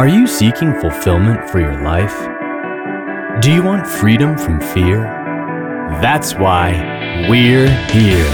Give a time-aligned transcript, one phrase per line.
[0.00, 2.16] Are you seeking fulfillment for your life?
[3.42, 5.02] Do you want freedom from fear?
[6.00, 8.30] That's why we're here.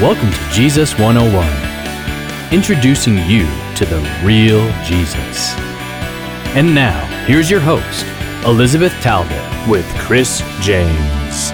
[0.00, 5.54] Welcome to Jesus 101, introducing you to the real Jesus.
[6.56, 8.04] And now, here's your host,
[8.44, 11.52] Elizabeth Talbot, with Chris James.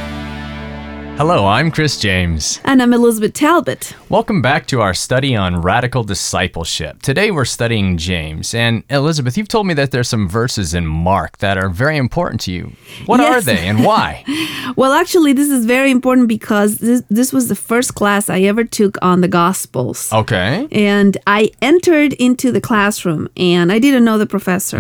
[1.18, 2.60] Hello, I'm Chris James.
[2.64, 3.94] And I'm Elizabeth Talbot.
[4.08, 7.02] Welcome back to our study on radical discipleship.
[7.02, 8.54] Today we're studying James.
[8.54, 12.40] And Elizabeth, you've told me that there's some verses in Mark that are very important
[12.42, 12.70] to you.
[13.06, 13.34] What Yes.
[13.36, 14.24] are they and why?
[14.76, 18.62] Well, actually, this is very important because this, this was the first class I ever
[18.64, 20.12] took on the Gospels.
[20.12, 20.68] Okay.
[20.70, 24.78] And I entered into the classroom and I didn't know the professor.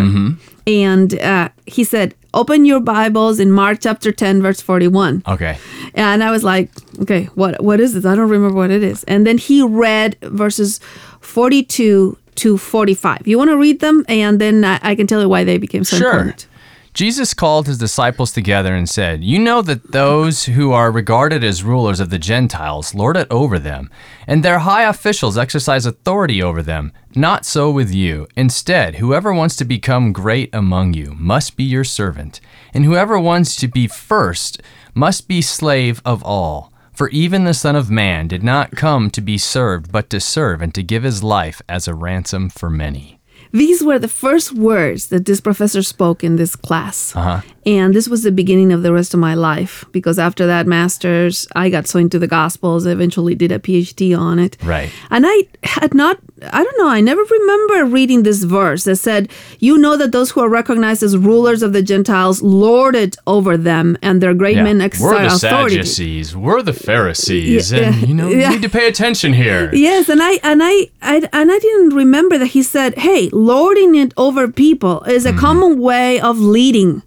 [0.66, 5.22] And uh, he said, Open your Bibles in Mark chapter 10, verse 41.
[5.26, 5.56] Okay.
[5.94, 6.68] And I was like,
[7.00, 8.04] okay, what what is this?
[8.04, 9.02] I don't remember what it is.
[9.04, 10.80] And then he read verses
[11.20, 13.22] 42 to 45.
[13.26, 14.04] You want to read them?
[14.08, 16.10] And then I, I can tell you why they became so Sure.
[16.12, 16.48] important.
[16.92, 21.62] Jesus called his disciples together and said, You know that those who are regarded as
[21.62, 23.90] rulers of the Gentiles lord it over them,
[24.26, 26.92] and their high officials exercise authority over them.
[27.14, 28.26] Not so with you.
[28.34, 32.40] Instead, whoever wants to become great among you must be your servant,
[32.72, 34.62] and whoever wants to be first
[34.94, 36.72] must be slave of all.
[36.96, 40.62] For even the Son of Man did not come to be served, but to serve
[40.62, 43.15] and to give his life as a ransom for many.
[43.52, 47.14] These were the first words that this professor spoke in this class.
[47.16, 47.40] Uh-huh.
[47.66, 51.48] And this was the beginning of the rest of my life because after that master's,
[51.56, 54.56] I got so into the Gospels, I eventually did a PhD on it.
[54.62, 54.88] Right.
[55.10, 56.18] And I had not,
[56.52, 60.30] I don't know, I never remember reading this verse that said, You know that those
[60.30, 64.58] who are recognized as rulers of the Gentiles lord it over them, and their great
[64.58, 65.76] men We're the authority.
[65.76, 66.36] Sadducees.
[66.36, 68.50] We're the Pharisees, Yeah, and you know yeah.
[68.50, 69.74] you need to pay attention here.
[69.74, 73.94] Yes, and I and I, I and I didn't remember that he said, "Hey, lording
[73.94, 77.02] it over people is a common way of leading,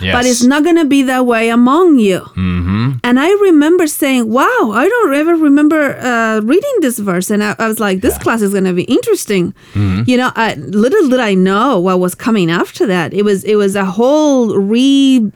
[0.00, 0.14] Yes.
[0.14, 2.90] but it's not going to be that way among you." Mm-hmm.
[3.04, 7.54] And I remember saying, "Wow, I don't ever remember uh, reading this verse," and I,
[7.58, 11.20] I was like, "This class is going to be interesting." You know, I, little did
[11.20, 13.12] I know what was coming after that.
[13.12, 15.30] It was it was a whole re.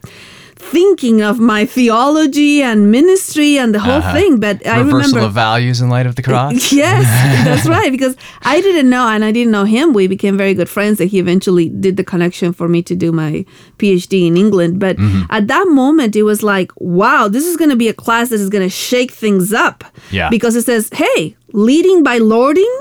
[0.59, 5.33] Thinking of my theology and ministry and the whole thing, but I Reversal remember of
[5.33, 6.73] values in light of the cross.
[6.73, 7.05] Yes,
[7.45, 7.91] that's right.
[7.93, 9.93] Because I didn't know, and I didn't know him.
[9.93, 10.97] We became very good friends.
[10.99, 13.45] That he eventually did the connection for me to do my
[13.79, 14.81] PhD in England.
[14.81, 15.23] But Mm-hmm.
[15.31, 18.41] at that moment, it was like, wow, this is going to be a class that
[18.41, 19.85] is going to shake things up.
[20.11, 20.31] Yeah.
[20.31, 22.73] Because it says, hey, leading by lording.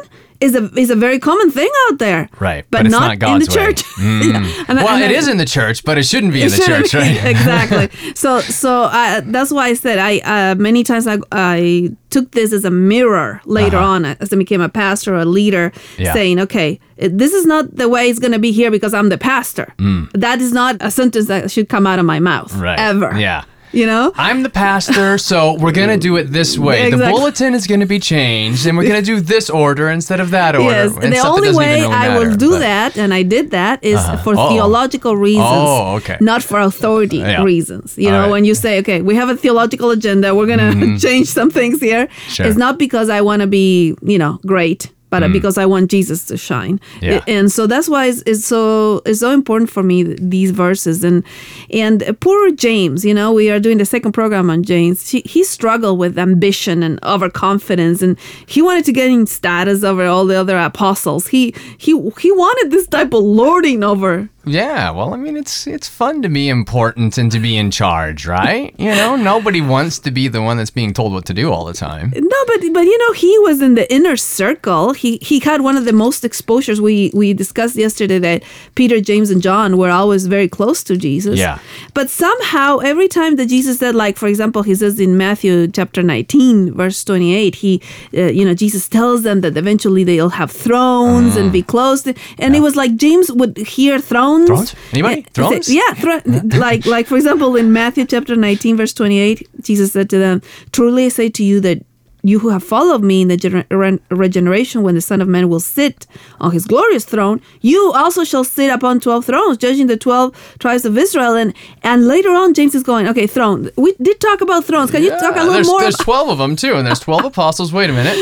[0.41, 3.19] Is a is a very common thing out there, Right, But, but it's not, not
[3.19, 3.83] God's in the church.
[3.97, 4.65] Yeah.
[4.67, 6.57] And I- Well, and it is in the church, but it shouldn't be in the
[6.57, 6.97] church, be.
[6.99, 7.25] right?
[7.35, 8.13] exactly.
[8.15, 12.51] So, so uh, that's why I said I uh, many times I, I took this
[12.53, 15.95] as a mirror later on as I became a pastor or a leader, Uh-huh.
[16.03, 16.13] Yeah.
[16.13, 19.17] saying, okay, this is not the way it's going to be here because I'm the
[19.17, 19.73] pastor.
[20.13, 22.61] That is not a sentence that should come out of my mouth Mm.
[22.61, 22.79] Right.
[22.79, 23.17] ever.
[23.17, 23.43] Yeah.
[23.75, 24.11] You know.
[24.15, 26.89] I'm the pastor, so we're gonna do it this way.
[26.89, 30.55] The bulletin is gonna be changed, and we're gonna do this order instead of that
[30.55, 30.69] order.
[30.71, 33.83] Yes, and the only way really I will do but- that, and I did that,
[33.83, 34.49] is for Oh.
[34.49, 36.17] theological reasons, Oh, okay.
[36.21, 37.43] not for authority Yeah.
[37.43, 37.95] reasons.
[37.97, 38.23] You All know, right.
[38.23, 38.31] Mm-hmm.
[38.31, 42.07] when you say, okay, we have a theological agenda, we're gonna change some things here.
[42.29, 42.45] Sure.
[42.45, 46.25] It's not because I want to be, you know, great, but because I want Jesus
[46.27, 46.79] to shine.
[46.99, 47.01] Mm.
[47.01, 47.23] Yeah.
[47.27, 51.23] And so that's why it's, it's so it's so important for me these verses and
[51.71, 53.05] and poor James.
[53.05, 55.09] You know, we are doing the second program on James.
[55.09, 60.05] He, he struggled with ambition and overconfidence, and he wanted to get in status over
[60.05, 61.27] all the other apostles.
[61.27, 64.29] He he he wanted this type of lording over.
[64.45, 68.27] Yeah, well, I mean, it's it's fun to be important and to be in charge,
[68.27, 68.73] right?
[68.77, 71.65] You know, nobody wants to be the one that's being told what to do all
[71.65, 72.13] the time.
[72.15, 74.93] No, but but you know he was in the inner circle.
[74.93, 76.79] He he had one of the most exposures.
[76.79, 78.43] We we discussed yesterday that
[78.75, 81.39] Peter, James, and John were always very close to Jesus.
[81.39, 81.59] Yeah.
[81.93, 86.03] But somehow every time that Jesus said, like for example, he says in Matthew chapter
[86.03, 87.81] nineteen, verse twenty eight, he
[88.13, 92.07] uh, you know Jesus tells them that eventually they'll have thrones and be closed,
[92.37, 94.34] And it was like James would hear thrones.
[94.45, 94.75] Thrones?
[94.91, 95.25] Anybody?
[95.25, 95.69] Uh, Thrones?
[95.73, 96.21] Yeah, thro-
[96.59, 100.41] like like for example in Matthew chapter 19 verse 28 Jesus said to them
[100.71, 101.85] truly I say to you that
[102.29, 105.59] you who have followed me in the gener- regeneration when the son of man will
[105.77, 106.07] sit
[106.39, 110.85] on his glorious throne you also shall sit upon 12 thrones judging the 12 tribes
[110.89, 114.65] of Israel and and later on James is going okay throne we did talk about
[114.69, 116.83] thrones can you talk a little there's, more there's about- 12 of them too, and
[116.87, 117.71] there's 12 apostles.
[117.71, 118.17] Wait a minute.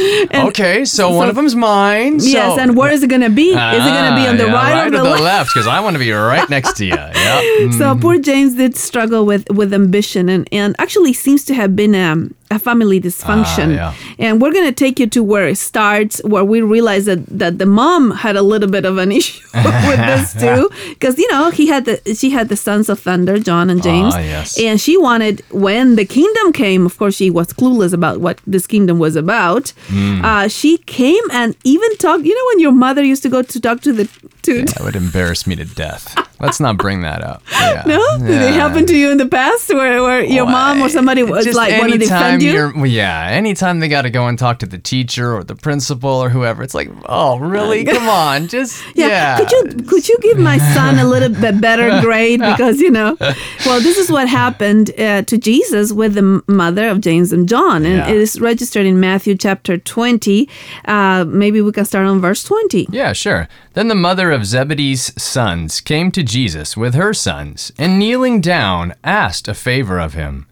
[0.50, 2.20] okay, so, one of them's mine.
[2.20, 4.48] So, yes and where is it gonna be is it gonna be Ah, on the
[4.48, 5.50] yeah, right, or the, the left?
[5.54, 6.94] Because I want to be right next to you.
[7.24, 7.74] Yep.
[7.80, 11.94] So poor James did struggle with with ambition, and and actually seems to have been
[11.96, 12.20] um,
[12.52, 13.78] a family dysfunction.
[13.80, 14.26] Ah, yeah.
[14.26, 17.58] And we're going to take you to where it starts, where we realize that, that
[17.58, 20.70] the mom had a little bit of an issue with this too.
[20.90, 24.14] Because, you know, he had the, she had the sons of thunder, John and James.
[24.16, 24.60] Ah, yes.
[24.60, 28.68] And she wanted, when the kingdom came, of course, she was clueless about what this
[28.68, 29.74] kingdom was about.
[29.88, 30.24] Hmm.
[30.24, 33.60] Uh, she came and even talked, you know, when your mother used to go to
[33.60, 34.06] talk to the,
[34.44, 36.16] to, That would embarrass me to death.
[36.40, 37.44] Let's not bring that up.
[37.52, 37.84] Yeah.
[37.88, 38.18] no?
[38.18, 41.46] Did it happen to you in the past where, where your mom or somebody was
[41.54, 42.74] like, want to defend you?
[42.76, 46.10] well, yeah, anytime they got to go and talk to the teacher or the principal
[46.10, 47.86] or whoever, it's like, oh, really?
[47.94, 49.08] Come on, just yeah.
[49.08, 49.38] Yeah.
[49.38, 53.16] Could you could you give my son a little bit better grade because you know?
[53.20, 57.86] Well, this is what happened uh, to Jesus with the mother of James and John,
[57.86, 60.50] and it is registered in Matthew chapter twenty.
[60.86, 62.88] Uh, maybe we can start on verse twenty.
[62.90, 63.48] Yeah, sure.
[63.74, 68.96] Then the mother of Zebedee's sons came to Jesus with her sons, and kneeling down,
[69.04, 70.48] asked a favor of him.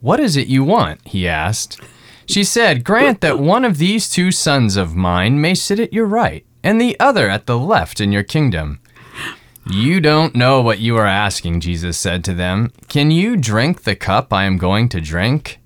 [0.00, 1.06] What is it you want?
[1.06, 1.78] he asked.
[2.24, 6.06] She said, Grant that one of these two sons of mine may sit at your
[6.06, 8.80] right, and the other at the left in your kingdom.
[9.70, 12.72] You don't know what you are asking, Jesus said to them.
[12.88, 15.58] Can you drink the cup I am going to drink?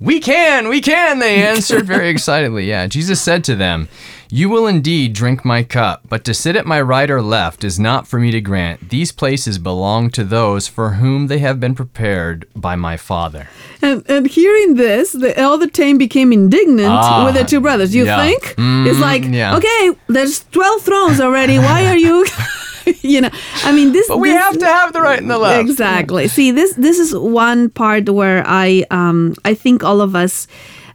[0.00, 2.64] We can, we can, they answered very excitedly.
[2.64, 3.90] Yeah, Jesus said to them,
[4.32, 7.80] You will indeed drink my cup, but to sit at my right or left is
[7.80, 8.90] not for me to grant.
[8.90, 13.48] These places belong to those for whom they have been prepared by my Father.
[13.82, 17.92] And, and hearing this, the elder Tame became indignant Ah, with the two brothers.
[17.92, 18.24] You yeah.
[18.24, 18.42] think?
[18.56, 19.56] Mm, it's like, yeah.
[19.56, 21.58] okay, there's 12 thrones already.
[21.58, 22.24] Why are you,
[23.02, 23.30] you know,
[23.64, 24.06] I mean, this.
[24.06, 25.60] But we this- have to have the right and the left.
[25.68, 26.28] Exactly.
[26.28, 30.46] See, this this is one part where I um I think all of us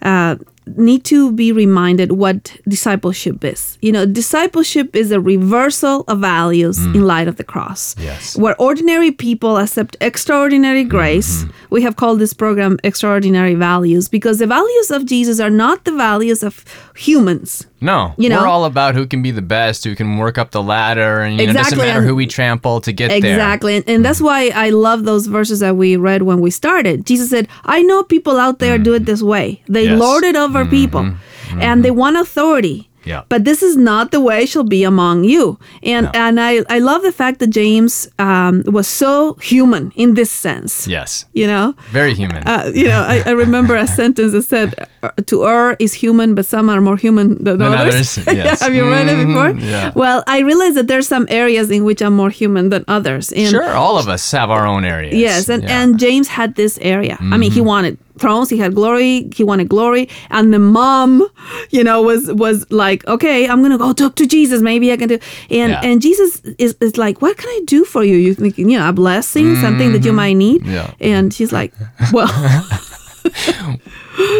[0.02, 0.36] uh
[0.76, 3.78] need to be reminded what discipleship is.
[3.82, 7.96] You know, discipleship is a reversal of values in light of the cross.
[7.96, 8.04] Mm.
[8.04, 8.38] Yes.
[8.38, 11.44] Where ordinary people accept extraordinary grace.
[11.44, 11.52] Mm-hmm.
[11.70, 15.92] We have called this program extraordinary values because the values of Jesus are not the
[15.92, 16.64] values of
[16.96, 17.68] humans.
[17.81, 18.42] No, You know?
[18.42, 21.39] we're all about who can be the best, who can work up the ladder, and
[21.39, 23.18] you know, it doesn't matter who we trample to get there.
[23.18, 23.75] Exactly.
[23.75, 24.25] And, and that's hmm.
[24.25, 27.06] why I love those verses that we read when we started.
[27.06, 28.83] Jesus said, I know people out there hmm.
[28.83, 29.62] do it this way.
[29.68, 30.00] They Yes.
[30.00, 30.72] lord it over mm-hmm.
[30.72, 31.62] people mm-hmm.
[31.62, 32.89] and they want authority.
[33.06, 33.22] Yeah.
[33.30, 35.57] But this is not the way she'll be among you.
[35.84, 40.31] And and I, I love the fact that James um, was so human in this
[40.31, 40.88] sense.
[40.88, 41.74] Yes, You know?
[41.92, 42.44] very human.
[42.48, 44.74] Uh, you know, I, I remember a sentence that said,
[45.04, 48.62] uh, "To err is human, but some are more human than, Than others." others, yes.
[48.62, 49.52] Have you read it before?
[49.54, 49.92] Mhm, yeah.
[49.96, 53.31] Well, I realize that there's some areas in which I'm more human than others.
[53.31, 55.13] And sure, all of us have our own areas.
[55.16, 55.69] Yes, and, Yeah.
[55.69, 55.92] Mm-hmm.
[55.92, 57.18] and James had this area.
[57.34, 61.28] I mean, he wanted thrones, he had glory, he wanted glory, and the mom,
[61.70, 64.62] you know, was was like, okay, I'm gonna go talk to Jesus.
[64.62, 65.20] Maybe I can do.
[65.50, 65.82] And Yeah.
[65.84, 68.16] and Jesus is, is like, what can I do for you?
[68.16, 70.62] You think, you know, a blessing, something that you might need.
[70.62, 70.74] Mm-hmm.
[70.74, 70.94] Yeah.
[71.00, 71.74] And she's like,
[72.14, 72.28] well,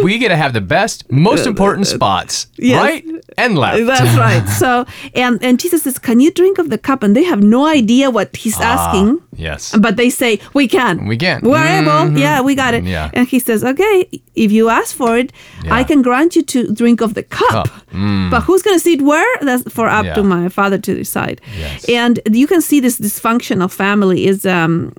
[0.02, 2.82] we get to have the best, most important spots, Yes.
[2.82, 3.04] right
[3.36, 3.84] and left.
[3.86, 4.48] that's right.
[4.48, 7.02] So and and Jesus says, can you drink of the cup?
[7.02, 9.20] And they have no idea what he's asking.
[9.36, 9.76] yes.
[9.78, 11.06] But they say, we can.
[11.06, 11.40] We can.
[11.42, 11.90] We're able.
[12.10, 12.18] Mhm.
[12.18, 12.84] Yeah, we got it.
[12.84, 13.10] Yeah.
[13.12, 15.32] And he says, okay, if you ask for it,
[15.70, 17.48] I can grant you to drink of the cup.
[17.50, 17.68] Cup.
[17.92, 18.30] Mm.
[18.30, 19.26] But who's going to sit where?
[19.42, 21.40] That's for up to my father to decide.
[21.58, 21.88] Yes.
[21.88, 24.92] And you can see this dysfunctional family is um,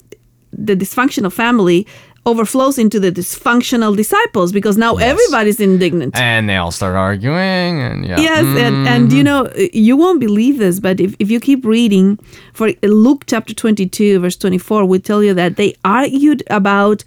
[0.51, 1.85] the dysfunctional family
[2.27, 5.11] overflows into the dysfunctional disciples because now Yes.
[5.11, 6.13] everybody's indignant.
[6.17, 8.19] And they all start arguing, and yeah.
[8.19, 9.17] Yes, and, and Mm-hmm.
[9.17, 9.41] you know,
[9.87, 12.19] you won't believe this, but if, if you keep reading,
[12.53, 17.03] for Luke chapter 22, verse 24, we tell you that they argued about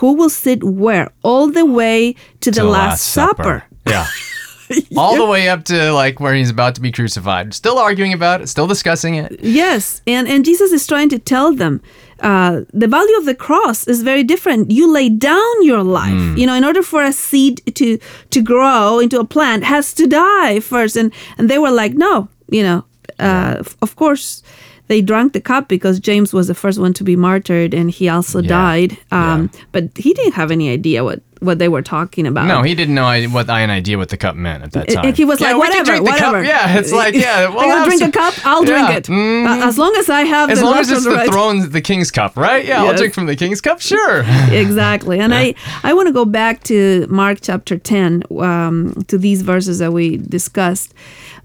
[0.00, 3.62] who will sit where all the way to, the, To Last, Supper.
[3.86, 4.06] Yeah.
[4.96, 7.54] All the way up to like where he's about to be crucified.
[7.54, 9.38] Still arguing about it, still discussing it.
[9.40, 11.80] Yes, and, and Jesus is trying to tell them
[12.20, 14.70] uh, the value of the cross is very different.
[14.70, 16.12] You lay down your life.
[16.12, 16.36] Hmm.
[16.36, 17.98] You know, in order for a seed to
[18.30, 20.96] to grow into a plant, has to die first.
[20.96, 22.84] And and they were like, no, you know,
[23.18, 24.42] uh, f- of course.
[24.88, 28.08] They drank the cup because James was the first one to be martyred, and he
[28.08, 28.98] also Yeah, died.
[29.10, 29.60] Um, yeah.
[29.72, 32.46] But he didn't have any idea what, what they were talking about.
[32.46, 34.88] No, he didn't know I- what I an idea what the cup meant at that
[34.88, 35.12] time.
[35.14, 36.04] He was Yeah, like, whatever, the cup.
[36.04, 36.44] whatever.
[36.44, 38.34] Yeah, it's like, yeah, we'll I have gotta drink some- a cup.
[38.46, 39.10] I'll Yeah, drink it.
[39.10, 41.28] Uh, as long as I have As the long as it's the right.
[41.30, 42.64] throne, the king's cup, right?
[42.64, 43.80] Yeah, I'll drink from the king's cup.
[43.80, 44.20] Sure.
[44.50, 49.42] exactly and i i want to go back to mark chapter 10 um, to these
[49.42, 50.94] verses that we discussed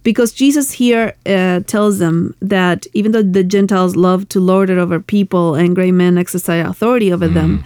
[0.03, 4.77] because jesus here uh, tells them that even though the gentiles love to lord it
[4.77, 7.63] over people and great men exercise authority over them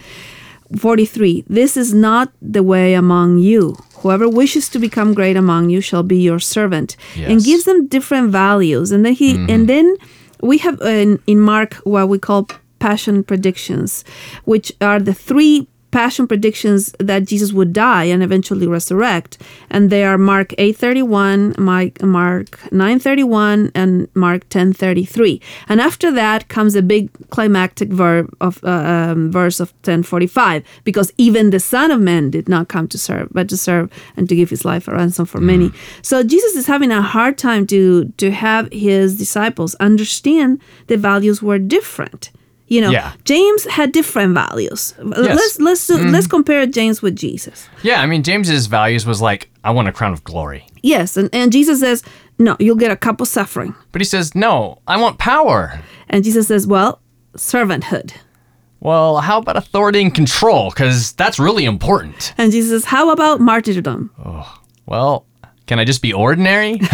[0.76, 3.76] 43 this is not the way among you.
[3.98, 6.96] Whoever wishes to become great among you shall be your servant.
[7.30, 8.90] And gives them different values.
[8.92, 9.96] And then he and then
[10.40, 14.04] we have uh, in, in mark what we call passion predictions
[14.44, 19.38] which are the three passion predictions that Jesus would die and eventually resurrect,
[19.70, 25.40] and they are Mark 8:31, Mark Mark 9:31, and Mark 10:33.
[25.68, 31.12] And after that comes a big climactic verb of uh, um, verse of 10:45, because
[31.18, 34.36] even the Son of Man did not come to serve, but to serve and to
[34.36, 35.72] give his life a ransom for many.
[36.02, 41.42] So Jesus is having a hard time to to have his disciples understand the values
[41.42, 42.30] were different.
[42.68, 43.12] You know, Yeah.
[43.24, 44.94] James had different values.
[44.98, 46.08] Let's let's mm-hmm.
[46.08, 47.68] let's compare James with Jesus.
[47.82, 50.66] Yeah, I mean, James's values was like, I want a crown of glory.
[50.82, 52.02] Yes, and, and Jesus says,
[52.38, 53.74] No, you'll get a cup of suffering.
[53.92, 55.80] But he says, no, I want power.
[56.08, 57.00] And Jesus says, Well,
[57.36, 58.12] servanthood.
[58.80, 60.70] Well, how about authority and control?
[60.70, 62.34] Because that's really important.
[62.36, 64.10] And Jesus says, How about martyrdom?
[64.24, 65.24] Oh, Well,
[65.66, 66.80] can I just be ordinary?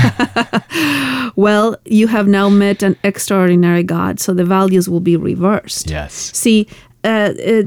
[1.35, 5.89] Well, you have now met an extraordinary God, so the values will be reversed.
[5.89, 6.13] yes.
[6.13, 6.67] See,
[7.05, 7.63] uh, uh,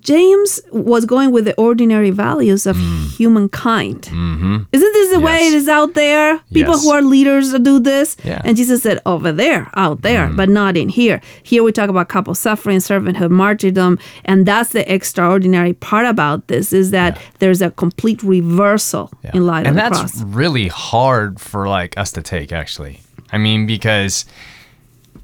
[0.00, 2.76] James was going with the ordinary values of
[3.16, 4.02] humankind.
[4.02, 4.56] Mm-hmm.
[4.72, 6.38] Isn't this the way it is out there?
[6.52, 6.84] People Yes.
[6.84, 8.16] who are leaders do this.
[8.24, 8.42] Yeah.
[8.44, 11.20] And Jesus said, over there, out there, but not in here.
[11.42, 13.98] Here we talk about couple suffering, servanthood, martyrdom.
[14.24, 19.66] And that's the extraordinary part about this is that there's a complete reversal in light
[19.66, 23.00] and of the that's really hard for like us to take actually
[23.32, 24.24] i mean because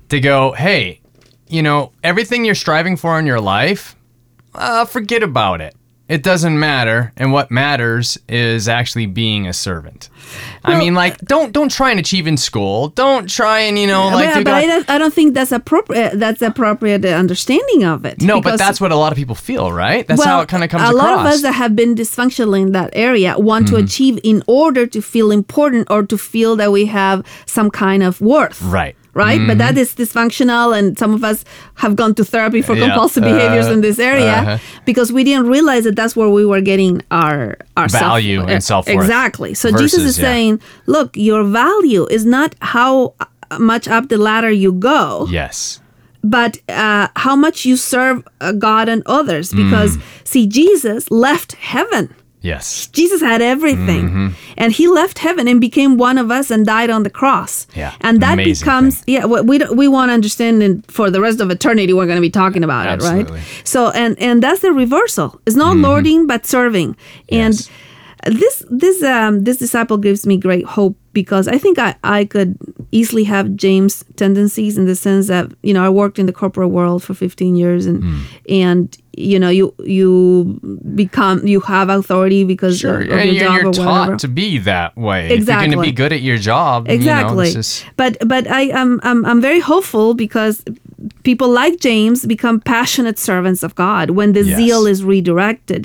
[0.08, 1.00] to go hey
[1.48, 3.96] you know everything you're striving for in your life
[4.58, 5.74] uh, forget about it
[6.08, 10.08] it doesn't matter and what matters is actually being a servant
[10.64, 14.06] i mean like don't don't try and achieve in school don't try and you know
[14.08, 16.16] like but but I, don't, I don't think that's appropriate.
[16.18, 18.22] That's appropriate understanding of it.
[18.22, 20.70] no but that's what a lot of people feel right that's how it kind of
[20.70, 21.16] comes a across Mm-hmm.
[21.16, 24.86] lot of us that have been dysfunctional in that area want to achieve in order
[24.86, 28.62] to feel important or to feel that we have some kind of worth.
[28.62, 31.38] right Right, but that is dysfunctional, and some of us
[31.82, 32.84] have gone to therapy for Yeah.
[32.84, 34.58] compulsive behaviors Uh, in this area uh-huh.
[34.84, 38.60] because we didn't realize that that's where we were getting our our Value self, and
[38.72, 39.50] self-worth Exactly.
[39.54, 40.26] So Jesus is yeah.
[40.28, 40.52] saying,
[40.94, 45.80] look, your value is not how uh, much up the ladder you go yes
[46.38, 49.52] but uh, how much you serve uh, God and others.
[49.52, 49.92] Because,
[50.24, 52.04] see, Jesus left heaven.
[52.50, 54.04] Yes Jesus had everything.
[54.08, 54.28] Mm-hmm.
[54.56, 57.66] And he left heaven and became one of us and died on the cross.
[57.74, 61.20] Yeah, And that amazing becomes, yeah, what we, we want to understand and for the
[61.20, 63.22] rest of eternity, we're going to be talking about Absolutely.
[63.22, 63.62] it, right?
[63.64, 65.28] So, and, and that's the reversal.
[65.46, 66.96] It's not lording, but serving.
[67.28, 67.70] And Yes.
[68.24, 72.56] This this um this disciple gives me great hope because I think I, I could
[72.92, 76.70] easily have James tendencies in the sense that you know I worked in the corporate
[76.70, 78.18] world for 15 years and Hmm.
[78.48, 80.60] and you know you you
[80.94, 84.00] become you have authority because Sure, of, of and your you're, job you're or taught
[84.00, 84.16] whatever.
[84.18, 85.24] to be that way.
[85.24, 85.66] If you're Exactly.
[85.68, 87.48] going to be good at your job, Exactly.
[87.48, 90.62] You know, is, but but I am I'm, I'm very hopeful because
[91.30, 94.56] people like James become passionate servants of God when the Yes.
[94.58, 95.82] Zeal is redirected.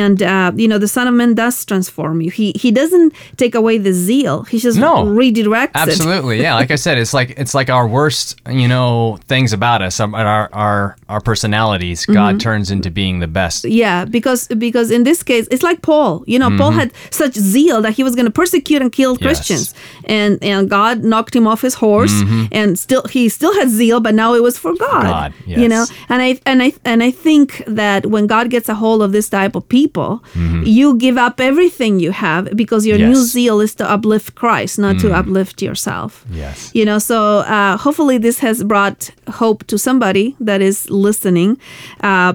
[0.00, 2.30] And uh, you know the Son of Man does transform you.
[2.40, 3.12] He he doesn't
[3.42, 4.36] take away the zeal.
[4.52, 4.92] He just No.
[5.22, 5.84] redirects it.
[5.88, 6.54] absolutely, yeah.
[6.60, 8.26] Like I said, it's like it's like our worst,
[8.62, 12.00] you know, things about us, our our our personalities.
[12.02, 12.12] Mm-hmm.
[12.20, 13.64] God turns into being the best.
[13.82, 16.22] Yeah, because because in this case, it's like Paul.
[16.32, 19.24] You know, Paul had such zeal that he was going to persecute and kill Mm-hmm.
[19.24, 19.28] Yes.
[19.28, 19.74] Christians,
[20.18, 22.16] and and God knocked him off his horse,
[22.58, 25.02] and still he still had zeal, but now it was for God.
[25.02, 28.74] God, You know, and I and I and I think that when God gets a
[28.74, 30.62] hold of this type of people, Mm-hmm.
[30.66, 34.98] you give up everything you have because your new zeal is to uplift Christ, not
[35.00, 36.24] to uplift yourself.
[36.30, 36.70] Yes.
[36.74, 41.58] You know, so uh, hopefully this has brought hope to somebody that is listening.
[42.02, 42.34] Uh,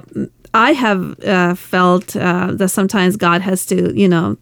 [0.54, 4.36] I have uh, felt uh, that sometimes God has to, you know,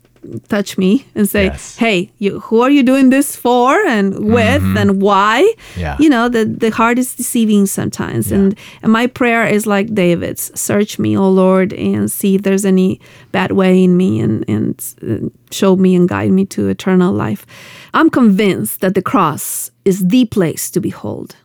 [0.48, 1.76] touch me and say, Yes.
[1.76, 5.80] "Hey, you, who are you doing this for, and with, and why?" Mm-hmm.
[5.80, 5.96] Yeah.
[5.98, 10.50] You know, the the heart is deceiving sometimes, and and my prayer is like David's:
[10.58, 13.00] "Search me, O Lord, and see if there's any
[13.32, 17.46] bad way in me, and and show me and guide me to eternal life."
[17.92, 21.36] I'm convinced that the cross is the place to behold.